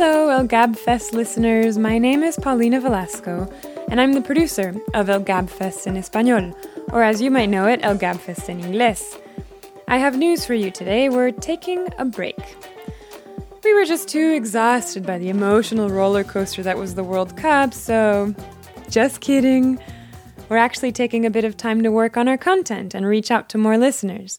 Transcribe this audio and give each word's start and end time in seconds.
Hello, 0.00 0.28
El 0.28 0.46
Gabfest 0.46 1.12
listeners. 1.12 1.76
My 1.76 1.98
name 1.98 2.22
is 2.22 2.36
Paulina 2.36 2.80
Velasco, 2.80 3.52
and 3.90 4.00
I'm 4.00 4.12
the 4.12 4.20
producer 4.20 4.76
of 4.94 5.10
El 5.10 5.24
Gabfest 5.24 5.88
en 5.88 5.96
Español, 5.96 6.54
or 6.92 7.02
as 7.02 7.20
you 7.20 7.32
might 7.32 7.48
know 7.48 7.66
it, 7.66 7.80
El 7.82 7.98
Gabfest 7.98 8.48
en 8.48 8.62
Inglés. 8.62 9.20
I 9.88 9.96
have 9.96 10.16
news 10.16 10.46
for 10.46 10.54
you 10.54 10.70
today. 10.70 11.08
We're 11.08 11.32
taking 11.32 11.88
a 11.98 12.04
break. 12.04 12.38
We 13.64 13.74
were 13.74 13.84
just 13.84 14.08
too 14.08 14.30
exhausted 14.30 15.04
by 15.04 15.18
the 15.18 15.30
emotional 15.30 15.88
roller 15.88 16.22
coaster 16.22 16.62
that 16.62 16.78
was 16.78 16.94
the 16.94 17.02
World 17.02 17.36
Cup, 17.36 17.74
so 17.74 18.32
just 18.88 19.20
kidding. 19.20 19.82
We're 20.48 20.58
actually 20.58 20.92
taking 20.92 21.26
a 21.26 21.30
bit 21.30 21.44
of 21.44 21.56
time 21.56 21.82
to 21.82 21.90
work 21.90 22.16
on 22.16 22.28
our 22.28 22.38
content 22.38 22.94
and 22.94 23.04
reach 23.04 23.32
out 23.32 23.48
to 23.48 23.58
more 23.58 23.76
listeners. 23.76 24.38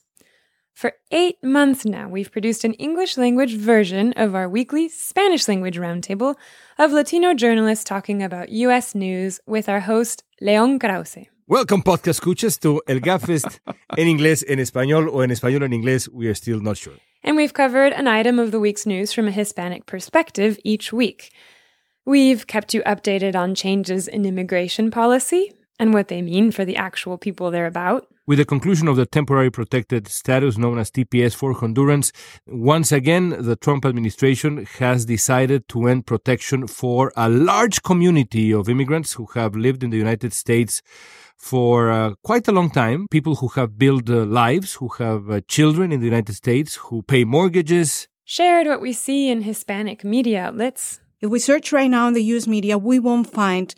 For 0.79 0.93
eight 1.11 1.43
months 1.43 1.83
now, 1.83 2.07
we've 2.07 2.31
produced 2.31 2.63
an 2.63 2.73
English 2.75 3.17
language 3.17 3.53
version 3.57 4.13
of 4.13 4.33
our 4.33 4.47
weekly 4.47 4.87
Spanish 4.87 5.45
language 5.49 5.77
roundtable 5.77 6.35
of 6.77 6.93
Latino 6.93 7.33
journalists 7.33 7.83
talking 7.83 8.23
about 8.23 8.47
US 8.47 8.95
news 8.95 9.41
with 9.45 9.67
our 9.67 9.81
host, 9.81 10.23
León 10.41 10.79
Krauze. 10.79 11.27
Welcome, 11.49 11.83
podcast 11.83 12.21
escuchas, 12.21 12.57
to 12.61 12.81
El 12.87 13.01
Gabfest 13.01 13.59
en 13.97 14.07
inglés, 14.07 14.41
en 14.47 14.59
español, 14.59 15.11
or 15.11 15.25
en 15.25 15.31
español 15.31 15.63
en 15.63 15.71
inglés. 15.71 16.07
We 16.13 16.27
are 16.27 16.33
still 16.33 16.61
not 16.61 16.77
sure. 16.77 16.95
And 17.25 17.35
we've 17.35 17.53
covered 17.53 17.91
an 17.91 18.07
item 18.07 18.39
of 18.39 18.51
the 18.51 18.59
week's 18.61 18.85
news 18.85 19.11
from 19.11 19.27
a 19.27 19.31
Hispanic 19.31 19.85
perspective 19.85 20.57
each 20.63 20.93
week. 20.93 21.33
We've 22.05 22.47
kept 22.47 22.73
you 22.73 22.83
updated 22.83 23.35
on 23.35 23.53
changes 23.53 24.07
in 24.07 24.25
immigration 24.25 24.91
policy 24.91 25.51
and 25.79 25.93
what 25.93 26.09
they 26.09 26.21
mean 26.21 26.51
for 26.51 26.65
the 26.65 26.75
actual 26.75 27.17
people 27.17 27.49
they're 27.49 27.65
about. 27.65 28.07
With 28.27 28.37
the 28.37 28.45
conclusion 28.45 28.87
of 28.87 28.95
the 28.95 29.07
temporary 29.07 29.49
protected 29.49 30.07
status 30.07 30.55
known 30.55 30.77
as 30.77 30.91
TPS 30.91 31.33
for 31.33 31.55
Hondurans, 31.55 32.11
once 32.45 32.91
again, 32.91 33.29
the 33.39 33.55
Trump 33.55 33.85
administration 33.85 34.67
has 34.77 35.05
decided 35.05 35.67
to 35.69 35.87
end 35.87 36.05
protection 36.05 36.67
for 36.67 37.11
a 37.15 37.27
large 37.27 37.81
community 37.81 38.53
of 38.53 38.69
immigrants 38.69 39.13
who 39.13 39.25
have 39.33 39.55
lived 39.55 39.83
in 39.83 39.89
the 39.89 39.97
United 39.97 40.33
States 40.33 40.83
for 41.37 41.89
uh, 41.89 42.13
quite 42.21 42.47
a 42.47 42.51
long 42.51 42.69
time. 42.69 43.07
People 43.09 43.35
who 43.35 43.47
have 43.47 43.79
built 43.79 44.07
uh, 44.09 44.25
lives, 44.25 44.73
who 44.75 44.89
have 44.99 45.31
uh, 45.31 45.41
children 45.47 45.91
in 45.91 45.99
the 45.99 46.05
United 46.05 46.33
States, 46.33 46.75
who 46.75 47.01
pay 47.01 47.23
mortgages. 47.23 48.07
Shared 48.25 48.67
what 48.67 48.81
we 48.81 48.93
see 48.93 49.29
in 49.29 49.41
Hispanic 49.41 50.03
media 50.03 50.43
outlets. 50.43 50.99
If 51.19 51.31
we 51.31 51.39
search 51.39 51.71
right 51.71 51.89
now 51.89 52.07
in 52.07 52.13
the 52.13 52.23
US 52.35 52.45
media, 52.45 52.77
we 52.77 52.99
won't 52.99 53.31
find 53.31 53.73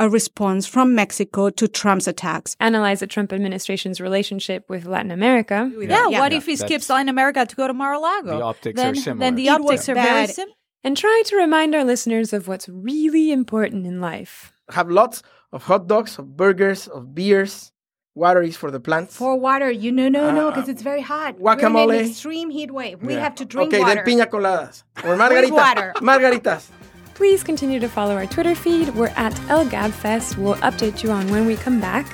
a 0.00 0.08
response 0.08 0.66
from 0.66 0.94
Mexico 0.94 1.50
to 1.50 1.66
Trump's 1.66 2.06
attacks. 2.06 2.56
Analyze 2.60 3.00
the 3.00 3.06
Trump 3.06 3.32
administration's 3.32 4.00
relationship 4.00 4.64
with 4.68 4.84
Latin 4.86 5.10
America. 5.10 5.70
Yeah, 5.76 6.06
Yeah. 6.08 6.20
what 6.20 6.32
Yeah, 6.32 6.38
if 6.38 6.46
he 6.46 6.56
skips 6.56 6.88
Latin 6.88 7.08
America 7.08 7.44
to 7.46 7.56
go 7.56 7.66
to 7.66 7.74
Mar-a-Lago? 7.74 8.38
The 8.38 8.44
optics 8.44 8.76
then, 8.80 8.92
are 8.92 8.94
similar. 8.94 9.20
Then 9.26 9.34
the 9.34 9.48
It 9.48 9.50
was 9.60 9.60
optics 9.60 9.88
are 9.88 9.94
very 9.94 10.26
bad. 10.26 10.30
similar. 10.30 10.54
And 10.84 10.96
try 10.96 11.22
to 11.26 11.36
remind 11.36 11.74
our 11.74 11.84
listeners 11.84 12.32
of 12.32 12.46
what's 12.48 12.68
really 12.68 13.32
important 13.32 13.86
in 13.86 14.00
life. 14.00 14.52
have 14.70 14.90
lots 14.90 15.22
of 15.52 15.62
hot 15.64 15.86
dogs, 15.88 16.18
of 16.18 16.36
burgers, 16.36 16.86
of 16.86 17.14
beers. 17.14 17.72
Water 18.14 18.42
is 18.42 18.56
for 18.56 18.70
the 18.70 18.78
plants. 18.80 19.16
For 19.16 19.34
water, 19.36 19.70
you 19.70 19.90
know, 19.92 20.08
no, 20.08 20.30
no, 20.30 20.48
uh, 20.48 20.50
because 20.50 20.68
it's 20.68 20.82
very 20.82 21.00
hot. 21.00 21.38
We're 21.38 21.58
in 21.58 21.74
an 21.76 21.90
extreme 21.90 22.50
heat 22.50 22.70
wave. 22.70 23.00
We 23.02 23.14
Yeah. 23.14 23.20
have 23.20 23.34
to 23.36 23.44
drink 23.44 23.72
okay, 23.72 23.80
water. 23.80 23.94
then 23.94 24.04
piña 24.04 24.26
coladas 24.28 24.82
or 25.04 25.16
margaritas. 25.16 25.50
water. 25.52 25.92
Margaritas. 26.02 26.62
Please 27.18 27.42
continue 27.42 27.80
to 27.80 27.88
follow 27.88 28.14
our 28.14 28.26
Twitter 28.26 28.54
feed. 28.54 28.94
We're 28.94 29.12
at 29.16 29.32
LGabFest. 29.48 30.38
We'll 30.38 30.54
update 30.58 31.02
you 31.02 31.10
on 31.10 31.26
when 31.26 31.46
we 31.46 31.56
come 31.56 31.80
back. 31.80 32.06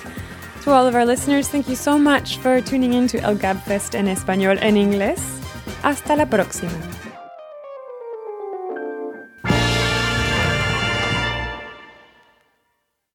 To 0.62 0.70
all 0.70 0.86
of 0.86 0.94
our 0.94 1.04
listeners, 1.04 1.46
thank 1.46 1.68
you 1.68 1.76
so 1.76 1.98
much 1.98 2.38
for 2.38 2.62
tuning 2.62 2.94
in 2.94 3.06
to 3.08 3.20
El 3.20 3.36
Gabfest 3.36 3.94
en 3.94 4.06
Español 4.06 4.58
en 4.62 4.76
Inglés. 4.76 5.20
Hasta 5.82 6.16
la 6.16 6.24
próxima. 6.24 7.03